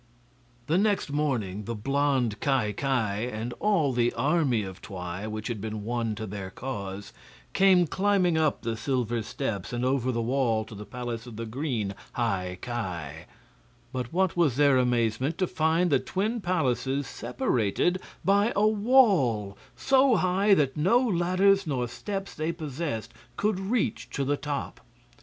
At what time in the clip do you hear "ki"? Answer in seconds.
2.39-2.73, 2.73-2.87, 12.63-13.27